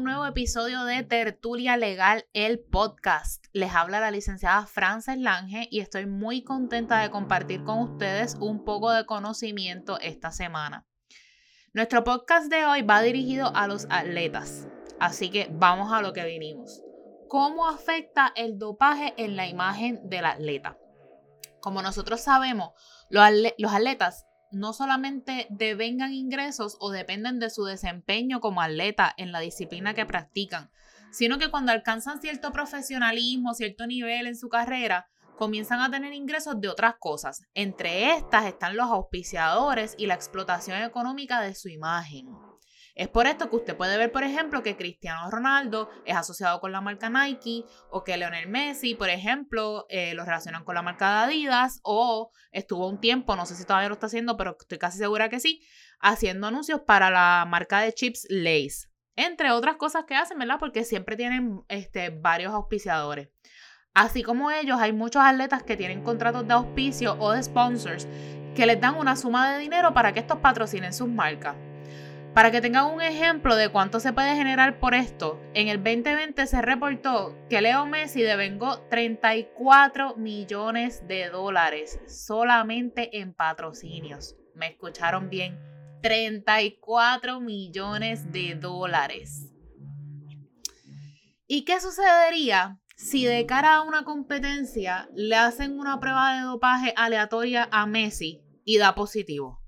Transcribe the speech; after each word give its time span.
nuevo 0.00 0.24
episodio 0.24 0.84
de 0.84 1.02
Tertulia 1.02 1.76
Legal, 1.76 2.26
el 2.32 2.58
podcast. 2.58 3.44
Les 3.52 3.74
habla 3.74 4.00
la 4.00 4.10
licenciada 4.10 4.66
Frances 4.66 5.18
Lange 5.18 5.68
y 5.70 5.80
estoy 5.80 6.06
muy 6.06 6.42
contenta 6.42 7.00
de 7.00 7.10
compartir 7.10 7.64
con 7.64 7.80
ustedes 7.80 8.34
un 8.40 8.64
poco 8.64 8.90
de 8.92 9.04
conocimiento 9.04 9.98
esta 10.00 10.30
semana. 10.30 10.86
Nuestro 11.74 12.02
podcast 12.02 12.50
de 12.50 12.64
hoy 12.64 12.80
va 12.80 13.02
dirigido 13.02 13.54
a 13.54 13.68
los 13.68 13.86
atletas, 13.90 14.68
así 14.98 15.30
que 15.30 15.48
vamos 15.52 15.92
a 15.92 16.00
lo 16.00 16.14
que 16.14 16.24
vinimos. 16.24 16.82
¿Cómo 17.28 17.68
afecta 17.68 18.32
el 18.36 18.58
dopaje 18.58 19.12
en 19.18 19.36
la 19.36 19.46
imagen 19.46 20.00
del 20.08 20.24
atleta? 20.24 20.78
Como 21.60 21.82
nosotros 21.82 22.22
sabemos, 22.22 22.70
los, 23.10 23.22
atletas 23.70 24.24
no 24.54 24.72
solamente 24.72 25.46
devengan 25.50 26.12
ingresos 26.12 26.76
o 26.80 26.90
dependen 26.90 27.38
de 27.38 27.50
su 27.50 27.64
desempeño 27.64 28.40
como 28.40 28.62
atleta 28.62 29.12
en 29.16 29.32
la 29.32 29.40
disciplina 29.40 29.94
que 29.94 30.06
practican, 30.06 30.70
sino 31.10 31.38
que 31.38 31.50
cuando 31.50 31.72
alcanzan 31.72 32.20
cierto 32.20 32.52
profesionalismo, 32.52 33.54
cierto 33.54 33.86
nivel 33.86 34.26
en 34.26 34.36
su 34.36 34.48
carrera, 34.48 35.08
comienzan 35.36 35.80
a 35.80 35.90
tener 35.90 36.12
ingresos 36.12 36.60
de 36.60 36.68
otras 36.68 36.94
cosas. 36.98 37.42
Entre 37.54 38.12
estas 38.12 38.46
están 38.46 38.76
los 38.76 38.86
auspiciadores 38.86 39.94
y 39.98 40.06
la 40.06 40.14
explotación 40.14 40.82
económica 40.82 41.40
de 41.40 41.54
su 41.54 41.68
imagen. 41.68 42.28
Es 42.94 43.08
por 43.08 43.26
esto 43.26 43.50
que 43.50 43.56
usted 43.56 43.76
puede 43.76 43.98
ver, 43.98 44.12
por 44.12 44.22
ejemplo, 44.22 44.62
que 44.62 44.76
Cristiano 44.76 45.28
Ronaldo 45.28 45.90
es 46.04 46.14
asociado 46.14 46.60
con 46.60 46.70
la 46.70 46.80
marca 46.80 47.10
Nike 47.10 47.64
o 47.90 48.04
que 48.04 48.16
Leonel 48.16 48.48
Messi, 48.48 48.94
por 48.94 49.08
ejemplo, 49.08 49.84
eh, 49.88 50.14
lo 50.14 50.24
relacionan 50.24 50.64
con 50.64 50.76
la 50.76 50.82
marca 50.82 51.22
Adidas 51.24 51.80
o 51.82 52.30
estuvo 52.52 52.88
un 52.88 53.00
tiempo, 53.00 53.34
no 53.34 53.46
sé 53.46 53.56
si 53.56 53.64
todavía 53.64 53.88
lo 53.88 53.94
está 53.94 54.06
haciendo, 54.06 54.36
pero 54.36 54.56
estoy 54.60 54.78
casi 54.78 54.98
segura 54.98 55.28
que 55.28 55.40
sí, 55.40 55.60
haciendo 55.98 56.46
anuncios 56.46 56.82
para 56.82 57.10
la 57.10 57.44
marca 57.48 57.80
de 57.80 57.92
chips 57.92 58.26
Lays. 58.30 58.88
Entre 59.16 59.50
otras 59.50 59.74
cosas 59.74 60.04
que 60.04 60.14
hacen, 60.14 60.38
¿verdad? 60.38 60.58
Porque 60.60 60.84
siempre 60.84 61.16
tienen 61.16 61.64
este, 61.68 62.10
varios 62.10 62.52
auspiciadores. 62.52 63.28
Así 63.92 64.22
como 64.22 64.52
ellos, 64.52 64.78
hay 64.80 64.92
muchos 64.92 65.22
atletas 65.22 65.64
que 65.64 65.76
tienen 65.76 66.04
contratos 66.04 66.46
de 66.46 66.54
auspicio 66.54 67.16
o 67.18 67.32
de 67.32 67.42
sponsors 67.42 68.06
que 68.54 68.66
les 68.66 68.80
dan 68.80 68.96
una 68.96 69.16
suma 69.16 69.52
de 69.52 69.58
dinero 69.58 69.92
para 69.94 70.12
que 70.12 70.20
estos 70.20 70.38
patrocinen 70.38 70.92
sus 70.92 71.08
marcas. 71.08 71.56
Para 72.34 72.50
que 72.50 72.60
tengan 72.60 72.92
un 72.92 73.00
ejemplo 73.00 73.54
de 73.54 73.68
cuánto 73.68 74.00
se 74.00 74.12
puede 74.12 74.34
generar 74.34 74.80
por 74.80 74.92
esto, 74.94 75.40
en 75.54 75.68
el 75.68 75.76
2020 75.76 76.48
se 76.48 76.60
reportó 76.62 77.38
que 77.48 77.60
Leo 77.60 77.86
Messi 77.86 78.22
devengó 78.22 78.80
34 78.90 80.16
millones 80.16 81.06
de 81.06 81.30
dólares 81.30 82.00
solamente 82.08 83.20
en 83.20 83.34
patrocinios. 83.34 84.34
¿Me 84.56 84.66
escucharon 84.66 85.30
bien? 85.30 85.60
34 86.02 87.40
millones 87.40 88.32
de 88.32 88.56
dólares. 88.56 89.52
¿Y 91.46 91.64
qué 91.64 91.80
sucedería 91.80 92.80
si 92.96 93.24
de 93.24 93.46
cara 93.46 93.76
a 93.76 93.82
una 93.82 94.02
competencia 94.02 95.08
le 95.14 95.36
hacen 95.36 95.78
una 95.78 96.00
prueba 96.00 96.34
de 96.34 96.40
dopaje 96.40 96.94
aleatoria 96.96 97.68
a 97.70 97.86
Messi 97.86 98.42
y 98.64 98.78
da 98.78 98.96
positivo? 98.96 99.63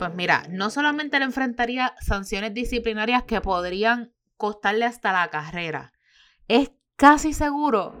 Pues 0.00 0.14
mira, 0.14 0.44
no 0.48 0.70
solamente 0.70 1.18
le 1.18 1.26
enfrentaría 1.26 1.92
sanciones 2.00 2.54
disciplinarias 2.54 3.24
que 3.24 3.42
podrían 3.42 4.14
costarle 4.38 4.86
hasta 4.86 5.12
la 5.12 5.28
carrera, 5.28 5.92
es 6.48 6.72
casi 6.96 7.34
seguro 7.34 7.92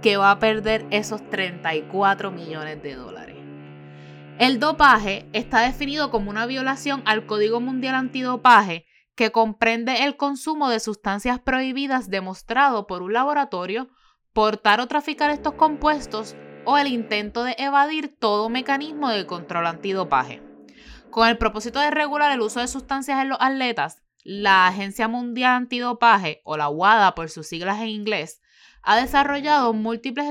que 0.00 0.16
va 0.16 0.30
a 0.30 0.38
perder 0.38 0.86
esos 0.92 1.28
34 1.28 2.30
millones 2.30 2.80
de 2.84 2.94
dólares. 2.94 3.36
El 4.38 4.60
dopaje 4.60 5.28
está 5.32 5.62
definido 5.62 6.12
como 6.12 6.30
una 6.30 6.46
violación 6.46 7.02
al 7.04 7.26
Código 7.26 7.60
Mundial 7.60 7.96
Antidopaje 7.96 8.86
que 9.16 9.32
comprende 9.32 10.04
el 10.04 10.16
consumo 10.16 10.70
de 10.70 10.78
sustancias 10.78 11.40
prohibidas 11.40 12.10
demostrado 12.10 12.86
por 12.86 13.02
un 13.02 13.12
laboratorio, 13.12 13.88
portar 14.32 14.78
o 14.78 14.86
traficar 14.86 15.32
estos 15.32 15.54
compuestos 15.54 16.36
o 16.64 16.78
el 16.78 16.86
intento 16.86 17.42
de 17.42 17.56
evadir 17.58 18.16
todo 18.20 18.48
mecanismo 18.50 19.08
de 19.08 19.26
control 19.26 19.66
antidopaje. 19.66 20.48
Con 21.10 21.28
el 21.28 21.38
propósito 21.38 21.80
de 21.80 21.90
regular 21.90 22.30
el 22.30 22.40
uso 22.40 22.60
de 22.60 22.68
sustancias 22.68 23.20
en 23.20 23.28
los 23.28 23.38
atletas, 23.40 24.02
la 24.22 24.68
Agencia 24.68 25.08
Mundial 25.08 25.56
Antidopaje, 25.56 26.40
o 26.44 26.56
la 26.56 26.68
WADA 26.68 27.14
por 27.14 27.30
sus 27.30 27.48
siglas 27.48 27.80
en 27.80 27.88
inglés, 27.88 28.40
ha 28.82 29.00
desarrollado 29.00 29.72
múltiples 29.72 30.26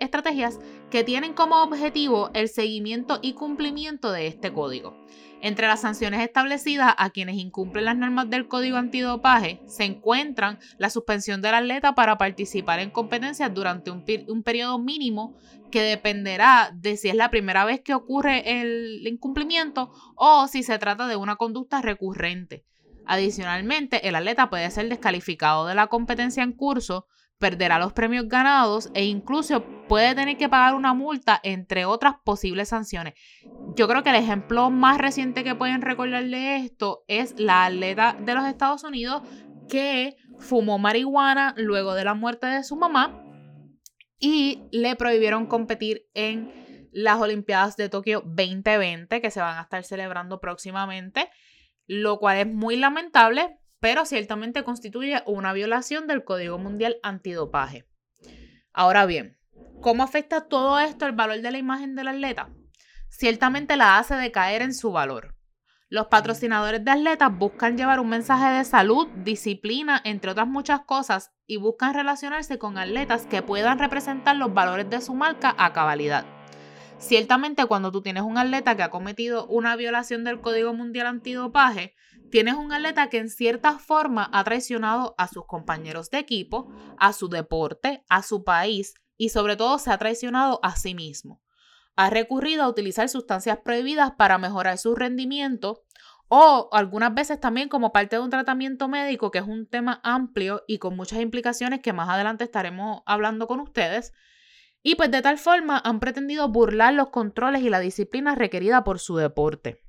estrategias 0.00 0.58
que 0.90 1.04
tienen 1.04 1.34
como 1.34 1.62
objetivo 1.62 2.30
el 2.34 2.48
seguimiento 2.48 3.18
y 3.22 3.32
cumplimiento 3.32 4.12
de 4.12 4.26
este 4.26 4.52
código. 4.52 4.96
Entre 5.40 5.68
las 5.68 5.82
sanciones 5.82 6.20
establecidas 6.20 6.94
a 6.96 7.10
quienes 7.10 7.36
incumplen 7.36 7.84
las 7.84 7.96
normas 7.96 8.28
del 8.28 8.48
código 8.48 8.76
antidopaje 8.76 9.60
se 9.66 9.84
encuentran 9.84 10.58
la 10.78 10.90
suspensión 10.90 11.42
del 11.42 11.54
atleta 11.54 11.94
para 11.94 12.18
participar 12.18 12.80
en 12.80 12.90
competencias 12.90 13.52
durante 13.54 13.92
un, 13.92 14.42
periodo 14.42 14.78
mínimo 14.80 15.36
que 15.70 15.82
dependerá 15.82 16.72
de 16.74 16.96
si 16.96 17.08
es 17.08 17.14
la 17.14 17.30
primera 17.30 17.64
vez 17.64 17.80
que 17.80 17.94
ocurre 17.94 18.60
el 18.60 19.06
incumplimiento 19.06 19.92
o 20.16 20.48
si 20.48 20.64
se 20.64 20.78
trata 20.78 21.06
de 21.06 21.16
una 21.16 21.36
conducta 21.36 21.82
recurrente. 21.82 22.64
Adicionalmente, 23.06 24.08
el 24.08 24.16
atleta 24.16 24.50
puede 24.50 24.70
ser 24.70 24.88
descalificado 24.88 25.66
de 25.66 25.74
la 25.74 25.86
competencia 25.86 26.42
en 26.42 26.52
curso 26.52 27.06
perderá 27.38 27.78
los 27.78 27.92
premios 27.92 28.28
ganados 28.28 28.90
e 28.94 29.04
incluso 29.04 29.64
puede 29.88 30.14
tener 30.14 30.36
que 30.36 30.48
pagar 30.48 30.74
una 30.74 30.94
multa, 30.94 31.40
entre 31.42 31.84
otras 31.84 32.16
posibles 32.24 32.68
sanciones. 32.68 33.14
Yo 33.76 33.88
creo 33.88 34.02
que 34.02 34.10
el 34.10 34.16
ejemplo 34.16 34.70
más 34.70 34.98
reciente 34.98 35.44
que 35.44 35.54
pueden 35.54 35.82
recordarle 35.82 36.56
esto 36.56 37.04
es 37.06 37.38
la 37.38 37.66
atleta 37.66 38.16
de 38.18 38.34
los 38.34 38.44
Estados 38.44 38.84
Unidos 38.84 39.22
que 39.68 40.16
fumó 40.38 40.78
marihuana 40.78 41.54
luego 41.56 41.94
de 41.94 42.04
la 42.04 42.14
muerte 42.14 42.46
de 42.46 42.64
su 42.64 42.76
mamá 42.76 43.24
y 44.18 44.68
le 44.72 44.96
prohibieron 44.96 45.46
competir 45.46 46.06
en 46.14 46.88
las 46.92 47.20
Olimpiadas 47.20 47.76
de 47.76 47.88
Tokio 47.88 48.22
2020 48.24 49.20
que 49.20 49.30
se 49.30 49.40
van 49.40 49.58
a 49.58 49.62
estar 49.62 49.84
celebrando 49.84 50.40
próximamente, 50.40 51.30
lo 51.86 52.18
cual 52.18 52.38
es 52.38 52.46
muy 52.46 52.76
lamentable 52.76 53.58
pero 53.80 54.04
ciertamente 54.04 54.64
constituye 54.64 55.22
una 55.26 55.52
violación 55.52 56.06
del 56.06 56.24
Código 56.24 56.58
Mundial 56.58 56.98
Antidopaje. 57.02 57.86
Ahora 58.72 59.06
bien, 59.06 59.38
¿cómo 59.80 60.02
afecta 60.02 60.48
todo 60.48 60.78
esto 60.78 61.06
el 61.06 61.12
valor 61.12 61.40
de 61.40 61.50
la 61.50 61.58
imagen 61.58 61.94
del 61.94 62.08
atleta? 62.08 62.50
Ciertamente 63.08 63.76
la 63.76 63.98
hace 63.98 64.14
decaer 64.14 64.62
en 64.62 64.74
su 64.74 64.92
valor. 64.92 65.34
Los 65.90 66.08
patrocinadores 66.08 66.84
de 66.84 66.90
atletas 66.90 67.36
buscan 67.36 67.78
llevar 67.78 67.98
un 67.98 68.10
mensaje 68.10 68.58
de 68.58 68.64
salud, 68.64 69.08
disciplina, 69.24 70.00
entre 70.04 70.32
otras 70.32 70.46
muchas 70.46 70.80
cosas, 70.80 71.32
y 71.46 71.56
buscan 71.56 71.94
relacionarse 71.94 72.58
con 72.58 72.76
atletas 72.76 73.26
que 73.26 73.40
puedan 73.40 73.78
representar 73.78 74.36
los 74.36 74.52
valores 74.52 74.90
de 74.90 75.00
su 75.00 75.14
marca 75.14 75.54
a 75.56 75.72
cabalidad. 75.72 76.26
Ciertamente 76.98 77.64
cuando 77.64 77.90
tú 77.90 78.02
tienes 78.02 78.24
un 78.24 78.36
atleta 78.36 78.76
que 78.76 78.82
ha 78.82 78.90
cometido 78.90 79.46
una 79.46 79.76
violación 79.76 80.24
del 80.24 80.42
Código 80.42 80.74
Mundial 80.74 81.06
Antidopaje, 81.06 81.94
tienes 82.30 82.54
un 82.54 82.72
atleta 82.72 83.08
que 83.08 83.18
en 83.18 83.28
cierta 83.28 83.78
forma 83.78 84.28
ha 84.32 84.44
traicionado 84.44 85.14
a 85.18 85.28
sus 85.28 85.46
compañeros 85.46 86.10
de 86.10 86.18
equipo, 86.18 86.72
a 86.98 87.12
su 87.12 87.28
deporte, 87.28 88.04
a 88.08 88.22
su 88.22 88.44
país 88.44 88.94
y 89.16 89.30
sobre 89.30 89.56
todo 89.56 89.78
se 89.78 89.90
ha 89.90 89.98
traicionado 89.98 90.60
a 90.62 90.76
sí 90.76 90.94
mismo. 90.94 91.42
Ha 91.96 92.10
recurrido 92.10 92.62
a 92.62 92.68
utilizar 92.68 93.08
sustancias 93.08 93.58
prohibidas 93.64 94.12
para 94.12 94.38
mejorar 94.38 94.78
su 94.78 94.94
rendimiento 94.94 95.82
o 96.28 96.68
algunas 96.72 97.14
veces 97.14 97.40
también 97.40 97.68
como 97.68 97.92
parte 97.92 98.16
de 98.16 98.22
un 98.22 98.30
tratamiento 98.30 98.86
médico, 98.86 99.30
que 99.30 99.38
es 99.38 99.46
un 99.46 99.66
tema 99.66 100.00
amplio 100.04 100.62
y 100.68 100.78
con 100.78 100.94
muchas 100.94 101.20
implicaciones 101.20 101.80
que 101.80 101.92
más 101.92 102.08
adelante 102.08 102.44
estaremos 102.44 103.02
hablando 103.06 103.46
con 103.46 103.60
ustedes. 103.60 104.12
Y 104.82 104.94
pues 104.94 105.10
de 105.10 105.22
tal 105.22 105.38
forma 105.38 105.80
han 105.84 106.00
pretendido 106.00 106.48
burlar 106.48 106.94
los 106.94 107.08
controles 107.08 107.62
y 107.62 107.70
la 107.70 107.80
disciplina 107.80 108.34
requerida 108.34 108.84
por 108.84 109.00
su 109.00 109.16
deporte. 109.16 109.87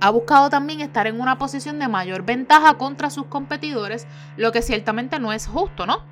Ha 0.00 0.10
buscado 0.10 0.50
también 0.50 0.80
estar 0.80 1.06
en 1.06 1.20
una 1.20 1.38
posición 1.38 1.78
de 1.78 1.88
mayor 1.88 2.24
ventaja 2.24 2.76
contra 2.76 3.10
sus 3.10 3.26
competidores, 3.26 4.06
lo 4.36 4.52
que 4.52 4.62
ciertamente 4.62 5.18
no 5.18 5.32
es 5.32 5.46
justo, 5.46 5.86
¿no? 5.86 6.04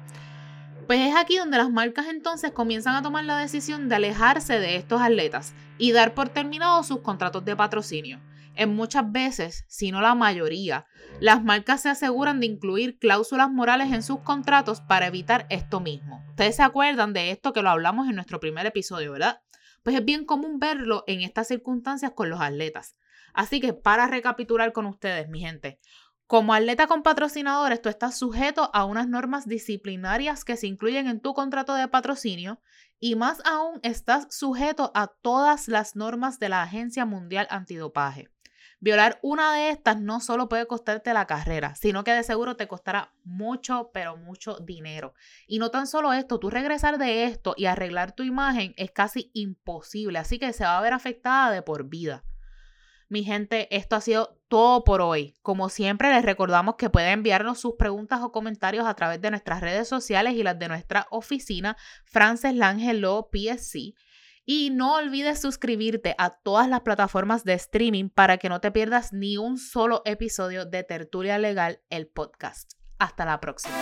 Pues 0.86 1.00
es 1.00 1.16
aquí 1.16 1.38
donde 1.38 1.58
las 1.58 1.70
marcas 1.70 2.06
entonces 2.08 2.52
comienzan 2.52 2.94
a 2.94 3.02
tomar 3.02 3.24
la 3.24 3.38
decisión 3.38 3.88
de 3.88 3.94
alejarse 3.96 4.58
de 4.58 4.76
estos 4.76 5.00
atletas 5.00 5.54
y 5.78 5.92
dar 5.92 6.14
por 6.14 6.28
terminados 6.28 6.86
sus 6.86 7.00
contratos 7.00 7.44
de 7.44 7.56
patrocinio. 7.56 8.20
En 8.56 8.74
muchas 8.74 9.10
veces, 9.10 9.64
si 9.66 9.90
no 9.90 10.00
la 10.00 10.14
mayoría, 10.14 10.86
las 11.20 11.42
marcas 11.42 11.82
se 11.82 11.88
aseguran 11.88 12.38
de 12.38 12.46
incluir 12.46 12.98
cláusulas 12.98 13.50
morales 13.50 13.92
en 13.92 14.02
sus 14.02 14.20
contratos 14.20 14.80
para 14.80 15.06
evitar 15.06 15.46
esto 15.50 15.80
mismo. 15.80 16.22
Ustedes 16.30 16.56
se 16.56 16.62
acuerdan 16.62 17.12
de 17.12 17.30
esto 17.30 17.52
que 17.52 17.62
lo 17.62 17.70
hablamos 17.70 18.08
en 18.08 18.14
nuestro 18.14 18.38
primer 18.38 18.66
episodio, 18.66 19.12
¿verdad? 19.12 19.40
Pues 19.82 19.96
es 19.96 20.04
bien 20.04 20.24
común 20.24 20.58
verlo 20.58 21.02
en 21.06 21.22
estas 21.22 21.48
circunstancias 21.48 22.12
con 22.14 22.30
los 22.30 22.40
atletas. 22.40 22.94
Así 23.34 23.60
que 23.60 23.74
para 23.74 24.06
recapitular 24.06 24.72
con 24.72 24.86
ustedes, 24.86 25.28
mi 25.28 25.40
gente, 25.40 25.78
como 26.26 26.54
atleta 26.54 26.86
con 26.86 27.02
patrocinadores, 27.02 27.82
tú 27.82 27.90
estás 27.90 28.16
sujeto 28.16 28.70
a 28.72 28.86
unas 28.86 29.06
normas 29.06 29.46
disciplinarias 29.46 30.44
que 30.44 30.56
se 30.56 30.66
incluyen 30.66 31.06
en 31.06 31.20
tu 31.20 31.34
contrato 31.34 31.74
de 31.74 31.86
patrocinio 31.88 32.62
y 32.98 33.14
más 33.14 33.42
aún 33.44 33.78
estás 33.82 34.26
sujeto 34.30 34.90
a 34.94 35.08
todas 35.08 35.68
las 35.68 35.96
normas 35.96 36.38
de 36.38 36.48
la 36.48 36.62
Agencia 36.62 37.04
Mundial 37.04 37.46
Antidopaje. 37.50 38.30
Violar 38.80 39.18
una 39.22 39.54
de 39.54 39.70
estas 39.70 40.00
no 40.00 40.20
solo 40.20 40.48
puede 40.48 40.66
costarte 40.66 41.12
la 41.12 41.26
carrera, 41.26 41.74
sino 41.74 42.04
que 42.04 42.12
de 42.12 42.22
seguro 42.22 42.56
te 42.56 42.68
costará 42.68 43.12
mucho, 43.24 43.90
pero 43.92 44.16
mucho 44.16 44.58
dinero. 44.60 45.14
Y 45.46 45.58
no 45.58 45.70
tan 45.70 45.86
solo 45.86 46.12
esto, 46.12 46.38
tú 46.38 46.50
regresar 46.50 46.98
de 46.98 47.24
esto 47.24 47.54
y 47.56 47.66
arreglar 47.66 48.12
tu 48.12 48.22
imagen 48.22 48.74
es 48.76 48.90
casi 48.90 49.30
imposible, 49.34 50.18
así 50.18 50.38
que 50.38 50.52
se 50.52 50.64
va 50.64 50.78
a 50.78 50.82
ver 50.82 50.92
afectada 50.92 51.50
de 51.50 51.62
por 51.62 51.88
vida. 51.88 52.24
Mi 53.08 53.24
gente, 53.24 53.74
esto 53.74 53.96
ha 53.96 54.00
sido 54.00 54.40
todo 54.48 54.84
por 54.84 55.00
hoy. 55.00 55.34
Como 55.42 55.68
siempre, 55.68 56.12
les 56.12 56.24
recordamos 56.24 56.76
que 56.76 56.90
pueden 56.90 57.10
enviarnos 57.10 57.58
sus 57.60 57.74
preguntas 57.78 58.20
o 58.22 58.32
comentarios 58.32 58.86
a 58.86 58.94
través 58.94 59.20
de 59.20 59.30
nuestras 59.30 59.60
redes 59.60 59.88
sociales 59.88 60.34
y 60.34 60.42
las 60.42 60.58
de 60.58 60.68
nuestra 60.68 61.06
oficina, 61.10 61.76
Frances 62.04 62.54
Langelo 62.54 63.30
PSC. 63.32 63.94
Y 64.46 64.70
no 64.70 64.96
olvides 64.96 65.40
suscribirte 65.40 66.14
a 66.18 66.30
todas 66.30 66.68
las 66.68 66.80
plataformas 66.80 67.44
de 67.44 67.54
streaming 67.54 68.10
para 68.10 68.36
que 68.36 68.48
no 68.48 68.60
te 68.60 68.70
pierdas 68.70 69.12
ni 69.12 69.38
un 69.38 69.56
solo 69.58 70.02
episodio 70.04 70.66
de 70.66 70.84
Tertulia 70.84 71.38
Legal, 71.38 71.80
el 71.88 72.06
podcast. 72.06 72.74
Hasta 72.98 73.24
la 73.24 73.40
próxima. 73.40 73.74